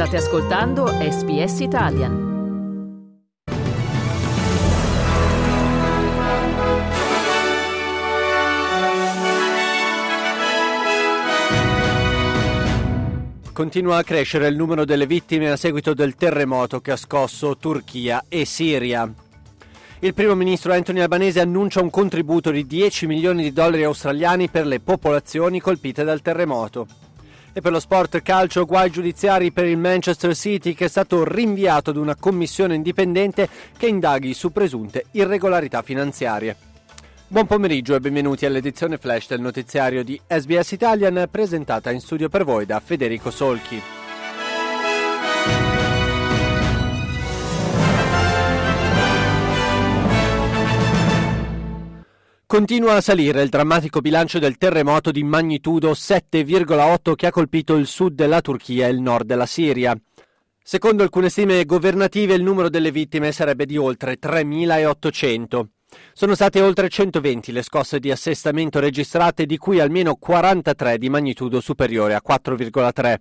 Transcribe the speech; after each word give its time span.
State 0.00 0.16
ascoltando 0.16 0.86
SBS 0.86 1.60
Italian. 1.60 2.28
Continua 13.52 13.98
a 13.98 14.02
crescere 14.02 14.48
il 14.48 14.56
numero 14.56 14.86
delle 14.86 15.04
vittime 15.04 15.50
a 15.50 15.56
seguito 15.56 15.92
del 15.92 16.14
terremoto 16.14 16.80
che 16.80 16.92
ha 16.92 16.96
scosso 16.96 17.58
Turchia 17.58 18.24
e 18.26 18.46
Siria. 18.46 19.12
Il 19.98 20.14
primo 20.14 20.34
ministro 20.34 20.72
Anthony 20.72 21.00
Albanese 21.00 21.40
annuncia 21.40 21.82
un 21.82 21.90
contributo 21.90 22.50
di 22.50 22.66
10 22.66 23.06
milioni 23.06 23.42
di 23.42 23.52
dollari 23.52 23.84
australiani 23.84 24.48
per 24.48 24.66
le 24.66 24.80
popolazioni 24.80 25.60
colpite 25.60 26.04
dal 26.04 26.22
terremoto. 26.22 26.86
E 27.52 27.60
per 27.60 27.72
lo 27.72 27.80
sport 27.80 28.22
calcio, 28.22 28.64
guai 28.64 28.90
giudiziari 28.90 29.50
per 29.50 29.64
il 29.64 29.76
Manchester 29.76 30.34
City 30.36 30.72
che 30.72 30.84
è 30.84 30.88
stato 30.88 31.24
rinviato 31.24 31.90
ad 31.90 31.96
una 31.96 32.14
commissione 32.14 32.74
indipendente 32.74 33.48
che 33.76 33.86
indaghi 33.86 34.34
su 34.34 34.52
presunte 34.52 35.06
irregolarità 35.12 35.82
finanziarie. 35.82 36.56
Buon 37.26 37.46
pomeriggio 37.46 37.94
e 37.94 38.00
benvenuti 38.00 38.46
all'edizione 38.46 38.98
flash 38.98 39.28
del 39.28 39.40
notiziario 39.40 40.02
di 40.02 40.20
SBS 40.26 40.72
Italian 40.72 41.28
presentata 41.30 41.90
in 41.90 42.00
studio 42.00 42.28
per 42.28 42.44
voi 42.44 42.66
da 42.66 42.80
Federico 42.80 43.30
Solchi. 43.30 43.99
Continua 52.50 52.94
a 52.94 53.00
salire 53.00 53.42
il 53.42 53.48
drammatico 53.48 54.00
bilancio 54.00 54.40
del 54.40 54.58
terremoto 54.58 55.12
di 55.12 55.22
magnitudo 55.22 55.92
7,8 55.92 57.14
che 57.14 57.28
ha 57.28 57.30
colpito 57.30 57.76
il 57.76 57.86
sud 57.86 58.14
della 58.14 58.40
Turchia 58.40 58.88
e 58.88 58.90
il 58.90 59.00
nord 59.00 59.24
della 59.24 59.46
Siria. 59.46 59.96
Secondo 60.60 61.04
alcune 61.04 61.28
stime 61.28 61.64
governative 61.64 62.34
il 62.34 62.42
numero 62.42 62.68
delle 62.68 62.90
vittime 62.90 63.30
sarebbe 63.30 63.66
di 63.66 63.76
oltre 63.76 64.18
3.800. 64.18 65.62
Sono 66.12 66.34
state 66.34 66.60
oltre 66.60 66.88
120 66.88 67.52
le 67.52 67.62
scosse 67.62 68.00
di 68.00 68.10
assestamento 68.10 68.80
registrate, 68.80 69.46
di 69.46 69.56
cui 69.56 69.78
almeno 69.78 70.16
43 70.16 70.98
di 70.98 71.08
magnitudo 71.08 71.60
superiore 71.60 72.14
a 72.14 72.22
4,3. 72.28 73.14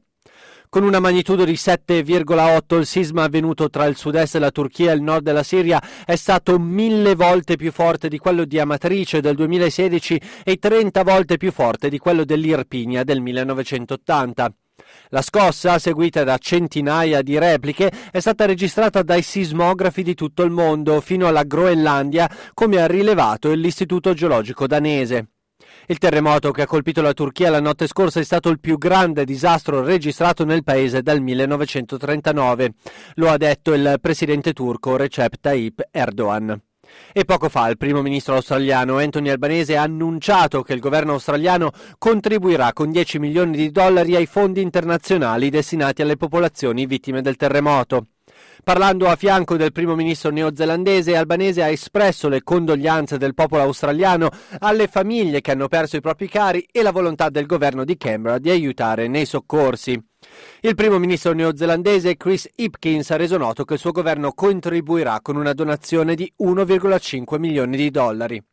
Con 0.72 0.84
una 0.84 1.00
magnitudo 1.00 1.46
di 1.46 1.54
7,8 1.54 2.78
il 2.78 2.86
sisma 2.86 3.24
avvenuto 3.24 3.72
tra 3.72 3.86
il 3.86 3.96
sud-est 3.96 4.34
della 4.34 4.52
Turchia 4.52 4.92
e 4.92 4.96
il 4.96 5.02
nord 5.02 5.24
della 5.24 5.42
Siria 5.42 5.82
è 6.06 6.16
stato 6.16 6.60
mille 6.60 7.16
volte 7.16 7.56
più 7.56 7.72
forte 7.72 8.08
di 8.08 8.20
quello 8.20 8.46
di 8.46 8.60
Amatrice 8.60 9.20
del 9.20 9.34
2016 9.34 10.22
e 10.44 10.58
30 10.58 11.02
volte 11.02 11.38
più 11.38 11.52
forte 11.52 11.90
di 11.90 11.98
quello 11.98 12.24
dell'Irpinia 12.24 13.04
del 13.04 13.20
1980. 13.20 14.54
La 15.08 15.24
scossa, 15.24 15.80
seguita 15.80 16.24
da 16.24 16.38
centinaia 16.38 17.24
di 17.24 17.40
repliche, 17.40 17.92
è 18.12 18.20
stata 18.20 18.46
registrata 18.46 19.02
dai 19.02 19.24
sismografi 19.24 20.04
di 20.04 20.14
tutto 20.14 20.44
il 20.44 20.52
mondo, 20.52 21.02
fino 21.02 21.26
alla 21.26 21.46
Groenlandia, 21.46 22.30
come 22.54 22.80
ha 22.80 22.86
rilevato 22.86 23.52
l'Istituto 23.54 24.14
geologico 24.14 24.68
danese. 24.68 25.30
Il 25.92 25.98
terremoto 25.98 26.52
che 26.52 26.62
ha 26.62 26.68
colpito 26.68 27.02
la 27.02 27.14
Turchia 27.14 27.50
la 27.50 27.60
notte 27.60 27.88
scorsa 27.88 28.20
è 28.20 28.24
stato 28.24 28.50
il 28.50 28.60
più 28.60 28.78
grande 28.78 29.26
disastro 29.26 29.84
registrato 29.84 30.46
nel 30.46 30.64
paese 30.64 31.02
dal 31.02 31.20
1939. 31.20 32.74
Lo 33.16 33.28
ha 33.28 33.38
detto 33.38 33.74
il 33.74 33.98
presidente 34.00 34.54
turco 34.54 34.98
Recep 34.98 35.40
Tayyip 35.42 35.88
Erdogan. 35.90 36.62
E 37.12 37.26
poco 37.26 37.50
fa 37.50 37.68
il 37.70 37.78
primo 37.78 38.04
ministro 38.04 38.36
australiano 38.36 39.00
Anthony 39.00 39.30
Albanese 39.30 39.78
ha 39.78 39.82
annunciato 39.82 40.62
che 40.62 40.74
il 40.74 40.80
governo 40.80 41.14
australiano 41.14 41.72
contribuirà 41.98 42.72
con 42.72 42.92
10 42.92 43.18
milioni 43.18 43.58
di 43.58 43.72
dollari 43.72 44.16
ai 44.16 44.28
fondi 44.28 44.62
internazionali 44.62 45.50
destinati 45.50 46.04
alle 46.04 46.18
popolazioni 46.18 46.86
vittime 46.86 47.24
del 47.24 47.36
terremoto. 47.36 48.06
Parlando 48.64 49.08
a 49.08 49.16
fianco 49.16 49.56
del 49.56 49.72
primo 49.72 49.96
ministro 49.96 50.32
neozelandese, 50.32 51.16
Albanese 51.16 51.64
ha 51.64 51.70
espresso 51.70 52.28
le 52.28 52.44
condoglianze 52.44 53.18
del 53.18 53.34
popolo 53.34 53.64
australiano 53.64 54.30
alle 54.60 54.88
famiglie 54.88 55.42
che 55.42 55.52
hanno 55.52 55.68
perso 55.68 55.96
i 55.96 56.02
propri 56.02 56.28
cari 56.28 56.68
e 56.72 56.82
la 56.82 56.92
volontà 56.92 57.30
del 57.30 57.46
governo 57.46 57.86
di 57.86 57.98
Canberra 57.98 58.38
di 58.38 58.50
aiutare 58.50 59.08
nei 59.08 59.26
soccorsi. 59.26 60.00
Il 60.62 60.76
primo 60.76 61.00
ministro 61.00 61.32
neozelandese 61.32 62.18
Chris 62.18 62.48
Hipkins 62.56 63.10
ha 63.12 63.16
reso 63.16 63.38
noto 63.38 63.64
che 63.64 63.76
il 63.76 63.80
suo 63.80 63.92
governo 63.92 64.34
contribuirà 64.34 65.20
con 65.22 65.38
una 65.38 65.54
donazione 65.54 66.14
di 66.14 66.32
1,5 66.44 67.40
milioni 67.40 67.78
di 67.78 67.90
dollari. 67.90 68.44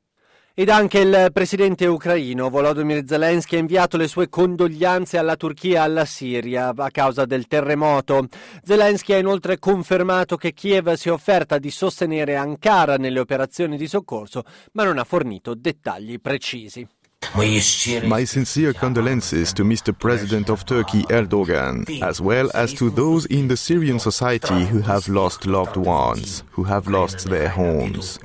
Ed 0.59 0.71
anche 0.71 1.01
il 1.01 1.29
presidente 1.35 1.85
ucraino 1.85 2.49
Volodymyr 2.49 3.03
Zelensky 3.07 3.57
ha 3.57 3.59
inviato 3.59 3.99
le 3.99 4.09
sue 4.09 4.31
condoglianze 4.31 5.19
alla 5.19 5.37
Turchia 5.37 5.81
e 5.81 5.85
alla 5.85 6.07
Siria 6.07 6.73
a 6.75 6.91
causa 6.91 7.27
del 7.27 7.47
terremoto. 7.47 8.27
Zelensky 8.65 9.13
ha 9.13 9.19
inoltre 9.19 9.59
confermato 9.59 10.39
che 10.39 10.55
Kiev 10.55 10.95
si 10.95 11.11
è 11.11 11.13
offerta 11.13 11.59
di 11.59 11.71
sostenere 11.71 12.37
Ankara 12.37 12.97
nelle 12.97 13.21
operazioni 13.21 13.77
di 13.77 13.87
soccorso, 13.87 14.45
ma 14.73 14.85
non 14.85 14.97
ha 14.97 15.05
fornito 15.05 15.55
dettagli 15.55 16.19
precisi. 16.19 16.89
My 17.35 18.25
sincere 18.25 18.73
condolences 18.73 19.53
to 19.55 19.65
Mr. 19.65 19.97
President 19.99 20.51
of 20.51 20.65
Turkey 20.65 21.03
Erdogan, 21.05 22.03
as 22.03 22.21
well 22.21 22.51
as 22.55 22.73
to 22.75 22.91
those 22.91 23.27
in 23.27 23.49
the 23.49 23.57
Syrian 23.57 23.99
society 23.99 24.67
who 24.67 24.81
have 24.81 25.09
lost 25.09 25.47
loved 25.47 25.77
ones, 25.77 26.43
who 26.53 26.65
have 26.65 26.87
lost 26.89 27.29
their 27.29 27.49
homes. 27.49 28.19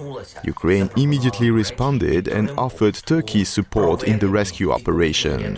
Ukraine 0.44 0.89
immediately 0.97 1.51
responded 1.51 2.28
and 2.28 2.51
offered 2.57 2.95
Turkey's 2.95 3.50
support 3.50 4.03
in 4.03 4.19
the 4.19 4.28
rescue 4.28 4.72
operation. 4.72 5.57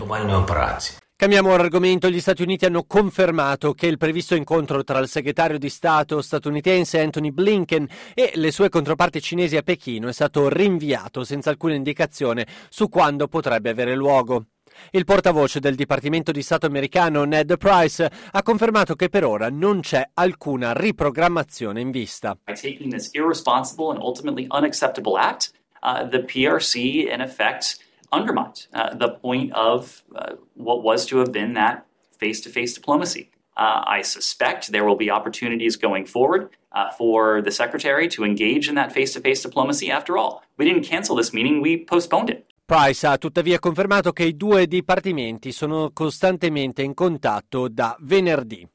Cambiamo 1.16 1.52
argomento. 1.52 2.10
Gli 2.10 2.20
Stati 2.20 2.42
Uniti 2.42 2.64
hanno 2.64 2.82
confermato 2.84 3.72
che 3.72 3.86
il 3.86 3.98
previsto 3.98 4.34
incontro 4.34 4.82
tra 4.82 4.98
il 4.98 5.06
segretario 5.06 5.58
di 5.58 5.68
Stato 5.68 6.20
statunitense 6.20 7.00
Anthony 7.00 7.30
Blinken 7.30 7.86
e 8.14 8.32
le 8.34 8.50
sue 8.50 8.68
controparti 8.68 9.20
cinesi 9.20 9.56
a 9.56 9.62
Pechino 9.62 10.08
è 10.08 10.12
stato 10.12 10.48
rinviato 10.48 11.22
senza 11.22 11.50
alcuna 11.50 11.74
indicazione 11.74 12.48
su 12.68 12.88
quando 12.88 13.28
potrebbe 13.28 13.70
avere 13.70 13.94
luogo. 13.94 14.46
Il 14.90 15.04
portavoce 15.04 15.60
del 15.60 15.76
Dipartimento 15.76 16.32
di 16.32 16.42
Stato 16.42 16.66
americano 16.66 17.22
Ned 17.22 17.58
Price 17.58 18.10
ha 18.32 18.42
confermato 18.42 18.96
che 18.96 19.08
per 19.08 19.24
ora 19.24 19.48
non 19.48 19.82
c'è 19.82 20.04
alcuna 20.14 20.72
riprogrammazione 20.72 21.80
in 21.80 21.92
vista. 21.92 22.36
By 22.44 22.56
undermined 28.14 28.66
uh, 28.72 28.94
the 28.94 29.08
point 29.08 29.52
of 29.52 30.02
uh, 30.14 30.34
what 30.54 30.82
was 30.82 31.06
to 31.06 31.18
have 31.18 31.32
been 31.32 31.54
that 31.54 31.86
face 32.18 32.40
to 32.42 32.48
face 32.48 32.74
diplomacy. 32.74 33.30
Uh, 33.56 33.82
I 33.98 34.02
suspect 34.02 34.72
there 34.72 34.84
will 34.84 34.96
be 34.96 35.10
opportunities 35.10 35.76
going 35.76 36.06
forward 36.06 36.48
uh, 36.72 36.90
for 36.98 37.42
the 37.42 37.50
Secretary 37.50 38.08
to 38.08 38.24
engage 38.24 38.68
in 38.68 38.74
that 38.74 38.92
face 38.92 39.12
to 39.12 39.20
face 39.20 39.42
diplomacy. 39.42 39.90
After 39.90 40.16
all, 40.16 40.42
we 40.58 40.64
didn't 40.64 40.84
cancel 40.84 41.16
this 41.16 41.32
meeting, 41.32 41.60
we 41.60 41.84
postponed 41.84 42.30
it. 42.30 42.46
Price 42.66 43.06
ha 43.06 43.18
tuttavia 43.18 43.58
confermato 43.58 44.12
che 44.12 44.24
i 44.24 44.36
due 44.36 44.66
dipartimenti 44.66 45.52
sono 45.52 45.90
costantemente 45.92 46.82
in 46.82 46.94
contatto 46.94 47.68
da 47.68 47.94
venerdì. 48.00 48.66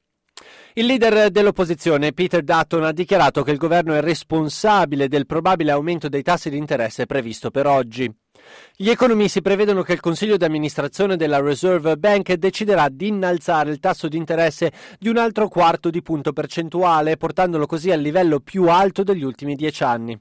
Il 0.75 0.85
leader 0.85 1.31
dell'opposizione, 1.31 2.13
Peter 2.13 2.43
Dutton, 2.43 2.83
ha 2.83 2.91
dichiarato 2.93 3.43
che 3.43 3.51
il 3.51 3.57
governo 3.57 3.95
è 3.95 4.01
responsabile 4.01 5.07
del 5.07 5.25
probabile 5.25 5.71
aumento 5.71 6.07
dei 6.07 6.21
tassi 6.21 6.49
di 6.49 6.57
interesse 6.57 7.05
previsto 7.05 7.49
per 7.49 7.67
oggi. 7.67 8.09
Gli 8.75 8.89
economisti 8.89 9.41
prevedono 9.41 9.81
che 9.81 9.93
il 9.93 9.99
Consiglio 9.99 10.37
di 10.37 10.45
amministrazione 10.45 11.17
della 11.17 11.41
Reserve 11.41 11.97
Bank 11.97 12.33
deciderà 12.33 12.89
di 12.89 13.07
innalzare 13.07 13.71
il 13.71 13.79
tasso 13.79 14.07
di 14.07 14.17
interesse 14.17 14.71
di 14.99 15.09
un 15.09 15.17
altro 15.17 15.47
quarto 15.47 15.89
di 15.89 16.01
punto 16.01 16.33
percentuale, 16.33 17.17
portandolo 17.17 17.65
così 17.65 17.91
al 17.91 18.01
livello 18.01 18.39
più 18.39 18.67
alto 18.67 19.03
degli 19.03 19.23
ultimi 19.23 19.55
dieci 19.55 19.83
anni. 19.83 20.19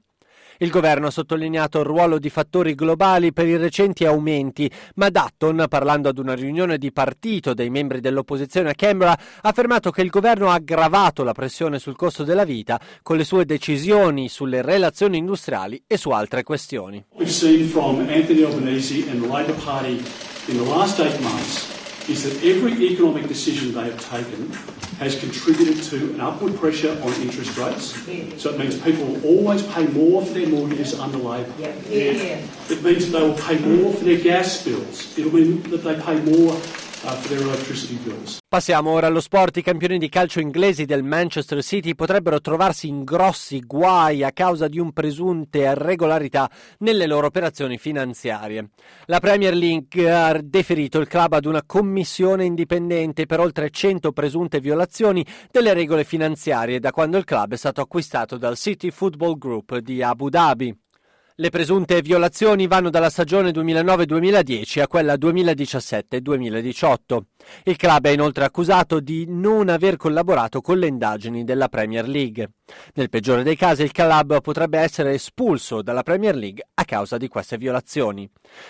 Il 0.61 0.71
governo 0.71 1.07
ha 1.07 1.11
sottolineato 1.11 1.79
il 1.79 1.85
ruolo 1.85 2.19
di 2.19 2.29
fattori 2.29 2.75
globali 2.75 3.31
per 3.31 3.47
i 3.47 3.55
recenti 3.55 4.03
aumenti, 4.03 4.69
ma 4.95 5.09
Dutton, 5.09 5.67
parlando 5.69 6.09
ad 6.09 6.17
una 6.17 6.33
riunione 6.33 6.77
di 6.77 6.91
partito 6.91 7.53
dei 7.53 7.69
membri 7.69 8.01
dell'opposizione 8.01 8.71
a 8.71 8.73
Canberra, 8.73 9.13
ha 9.13 9.47
affermato 9.47 9.89
che 9.89 10.01
il 10.01 10.09
governo 10.09 10.49
ha 10.49 10.55
aggravato 10.55 11.23
la 11.23 11.31
pressione 11.31 11.79
sul 11.79 11.95
costo 11.95 12.25
della 12.25 12.43
vita 12.43 12.77
con 13.01 13.15
le 13.15 13.23
sue 13.23 13.45
decisioni 13.45 14.27
sulle 14.27 14.61
relazioni 14.61 15.17
industriali 15.17 15.81
e 15.87 15.95
su 15.95 16.09
altre 16.09 16.43
questioni. 16.43 17.05
We've 17.13 17.31
seen 17.31 17.65
from 17.65 17.99
Anthony 18.09 18.43
Albanese 18.43 19.09
and 19.09 19.21
the 19.21 19.27
Labor 19.27 19.55
Party 19.63 20.03
in 20.47 20.57
the 20.57 20.69
last 20.69 20.99
eight 20.99 21.21
months 21.21 21.78
is 22.09 22.23
that 22.23 22.43
every 22.43 22.73
economic 22.87 23.27
decision 23.27 23.73
they 23.73 23.83
have 23.83 24.09
taken 24.09 24.51
has 24.99 25.19
contributed 25.19 25.81
to 25.83 25.95
an 26.13 26.19
upward 26.19 26.57
pressure 26.57 26.91
on 27.03 27.13
interest 27.21 27.57
rates. 27.57 27.93
So 28.41 28.49
it 28.53 28.59
means 28.59 28.81
people 28.81 29.05
will 29.05 29.23
always 29.25 29.63
pay 29.67 29.87
more 29.87 30.25
for 30.25 30.33
their 30.33 30.47
mortgages 30.47 30.99
under 30.99 31.17
Labor. 31.17 31.53
It 32.69 32.83
means 32.83 33.11
that 33.11 33.19
they 33.19 33.21
will 33.21 33.37
pay 33.37 33.59
more 33.59 33.93
for 33.93 34.03
their 34.03 34.19
gas 34.19 34.63
bills. 34.63 35.17
It'll 35.17 35.33
mean 35.33 35.61
that 35.69 35.83
they 35.83 35.99
pay 36.01 36.19
more 36.21 36.59
Passiamo 38.47 38.91
ora 38.91 39.07
allo 39.07 39.21
sport. 39.21 39.55
I 39.57 39.61
campioni 39.61 39.97
di 39.97 40.09
calcio 40.09 40.41
inglesi 40.41 40.83
del 40.83 41.03
Manchester 41.03 41.63
City 41.63 41.95
potrebbero 41.95 42.41
trovarsi 42.41 42.87
in 42.87 43.05
grossi 43.05 43.61
guai 43.61 44.23
a 44.23 44.33
causa 44.33 44.67
di 44.67 44.79
un 44.79 44.91
presunte 44.91 45.59
irregolarità 45.59 46.49
nelle 46.79 47.07
loro 47.07 47.27
operazioni 47.27 47.77
finanziarie. 47.77 48.71
La 49.05 49.19
Premier 49.19 49.55
League 49.55 50.11
ha 50.11 50.37
deferito 50.43 50.99
il 50.99 51.07
club 51.07 51.33
ad 51.33 51.45
una 51.45 51.63
commissione 51.65 52.43
indipendente 52.43 53.25
per 53.25 53.39
oltre 53.39 53.69
100 53.69 54.11
presunte 54.11 54.59
violazioni 54.59 55.25
delle 55.51 55.73
regole 55.73 56.03
finanziarie 56.03 56.79
da 56.79 56.91
quando 56.91 57.17
il 57.17 57.23
club 57.23 57.53
è 57.53 57.57
stato 57.57 57.79
acquistato 57.79 58.37
dal 58.37 58.57
City 58.57 58.91
Football 58.91 59.37
Group 59.37 59.77
di 59.77 60.03
Abu 60.03 60.27
Dhabi. 60.27 60.75
Le 61.39 61.51
presunte 61.51 62.01
violazioni 62.01 62.67
vanno 62.67 62.89
dalla 62.89 63.09
stagione 63.09 63.51
2009-2010 63.51 64.81
a 64.81 64.87
quella 64.87 65.13
2017-2018. 65.13 67.19
Il 67.63 67.77
club 67.77 68.07
è 68.07 68.09
inoltre 68.09 68.43
accusato 68.43 68.99
di 68.99 69.23
non 69.25 69.69
aver 69.69 69.95
collaborato 69.95 70.59
con 70.59 70.77
le 70.77 70.87
indagini 70.87 71.45
della 71.45 71.69
Premier 71.69 72.09
League. 72.09 72.55
Nel 72.95 73.07
peggiore 73.07 73.43
dei 73.43 73.55
casi 73.55 73.83
il 73.83 73.93
club 73.93 74.41
potrebbe 74.41 74.79
essere 74.79 75.13
espulso 75.13 75.81
dalla 75.81 76.03
Premier 76.03 76.35
League 76.35 76.67
a 76.73 76.83
causa 76.83 77.15
di 77.15 77.29
queste 77.29 77.57
violazioni. 77.57 78.29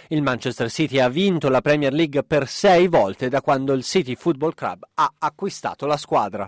Il 0.10 0.22
Manchester 0.22 0.70
City 0.70 1.00
ha 1.00 1.10
vinto 1.10 1.50
la 1.50 1.62
Premier 1.62 1.92
League 1.92 2.24
per 2.24 2.48
sei 2.48 2.88
volte 2.88 3.30
da 3.30 3.42
quando 3.42 3.74
il 3.74 3.82
City 3.82 4.14
Football 4.14 4.54
Club 4.54 4.84
ha 4.94 5.12
acquistato 5.18 5.88
la 5.88 5.98
squadra. 5.98 6.48